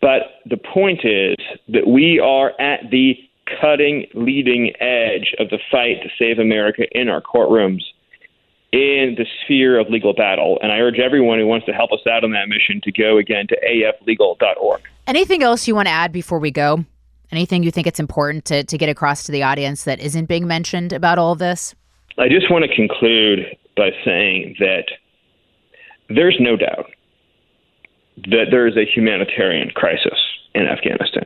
[0.02, 1.36] But the point is
[1.70, 3.16] that we are at the
[3.60, 7.82] cutting, leading edge of the fight to save America in our courtrooms
[8.72, 10.60] in the sphere of legal battle.
[10.62, 13.18] And I urge everyone who wants to help us out on that mission to go
[13.18, 14.82] again to aflegal.org.
[15.08, 16.86] Anything else you want to add before we go?
[17.32, 20.48] Anything you think it's important to, to get across to the audience that isn't being
[20.48, 21.74] mentioned about all of this?
[22.18, 23.40] I just want to conclude
[23.76, 24.86] by saying that
[26.10, 26.92] there's no doubt
[28.26, 30.20] that there is a humanitarian crisis
[30.54, 31.26] in Afghanistan.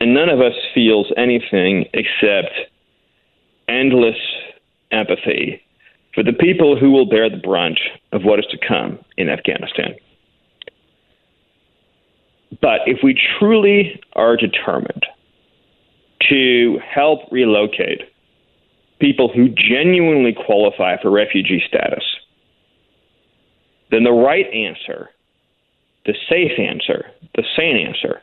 [0.00, 2.54] And none of us feels anything except
[3.68, 4.16] endless
[4.90, 5.62] empathy
[6.14, 7.78] for the people who will bear the brunt
[8.12, 9.94] of what is to come in Afghanistan.
[12.60, 15.06] But if we truly are determined
[16.28, 18.02] to help relocate
[19.00, 22.04] people who genuinely qualify for refugee status,
[23.90, 25.10] then the right answer,
[26.06, 28.22] the safe answer, the sane answer,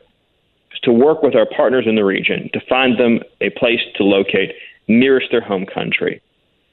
[0.72, 4.04] is to work with our partners in the region to find them a place to
[4.04, 4.52] locate
[4.88, 6.20] nearest their home country.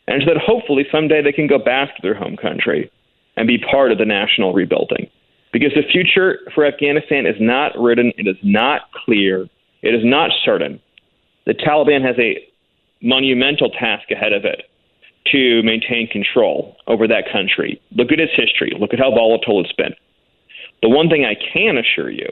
[0.07, 2.91] And so that hopefully someday they can go back to their home country
[3.37, 5.09] and be part of the national rebuilding.
[5.51, 9.47] Because the future for Afghanistan is not written, it is not clear,
[9.81, 10.81] it is not certain.
[11.45, 12.45] The Taliban has a
[13.01, 14.63] monumental task ahead of it
[15.31, 17.81] to maintain control over that country.
[17.91, 19.93] Look at its history, look at how volatile it's been.
[20.85, 22.29] The one thing I can assure you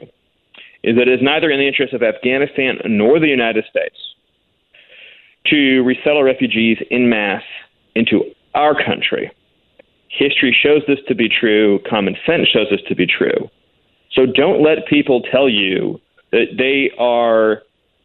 [0.84, 3.96] is that it is neither in the interest of Afghanistan nor the United States
[5.46, 7.42] to resettle refugees in mass
[7.96, 8.22] into
[8.54, 9.28] our country.
[10.08, 13.50] History shows this to be true, common sense shows this to be true.
[14.12, 16.00] So don't let people tell you
[16.30, 17.62] that they are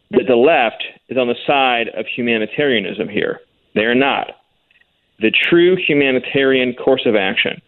[0.10, 3.42] that the left is on the side of humanitarianism here.
[3.76, 4.32] They are not.
[5.20, 7.62] The true humanitarian course of action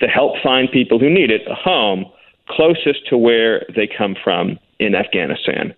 [0.00, 2.06] to help find people who need it a home
[2.48, 5.74] closest to where they come from in Afghanistan.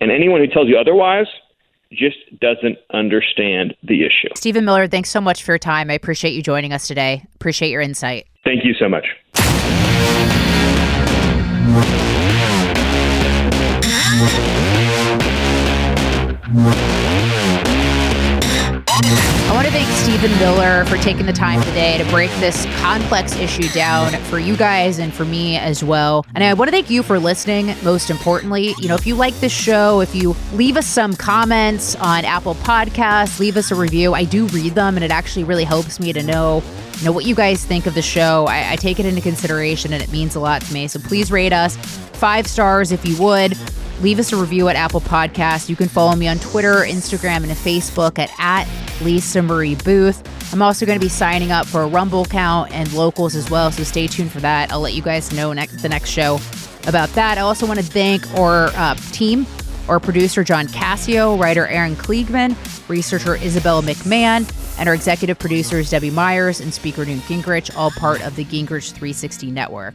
[0.00, 1.26] And anyone who tells you otherwise
[1.92, 4.28] just doesn't understand the issue.
[4.34, 5.90] Stephen Miller, thanks so much for your time.
[5.90, 7.24] I appreciate you joining us today.
[7.36, 8.26] Appreciate your insight.
[8.44, 9.06] Thank you so much.
[19.08, 23.36] I want to thank Stephen Miller for taking the time today to break this complex
[23.36, 26.26] issue down for you guys and for me as well.
[26.34, 27.74] And I want to thank you for listening.
[27.84, 31.94] Most importantly, you know, if you like this show, if you leave us some comments
[31.96, 34.14] on Apple Podcasts, leave us a review.
[34.14, 36.62] I do read them, and it actually really helps me to know
[37.04, 38.46] know what you guys think of the show.
[38.48, 40.88] I, I take it into consideration, and it means a lot to me.
[40.88, 43.56] So please rate us five stars if you would
[44.00, 45.68] leave us a review at Apple Podcasts.
[45.68, 48.68] You can follow me on Twitter, Instagram, and Facebook at, at
[49.02, 50.16] Lisa Marie Boothe.
[50.52, 53.70] I'm also going to be signing up for a Rumble count and locals as well,
[53.70, 54.70] so stay tuned for that.
[54.70, 56.38] I'll let you guys know next the next show
[56.86, 57.38] about that.
[57.38, 59.46] I also want to thank our uh, team,
[59.88, 62.56] our producer John Cassio, writer Aaron Kliegman,
[62.88, 64.46] researcher Isabella McMahon,
[64.78, 68.92] and our executive producers Debbie Myers and speaker Newt Gingrich, all part of the Gingrich
[68.92, 69.94] 360 network.